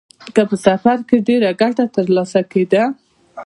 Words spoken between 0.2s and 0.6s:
که په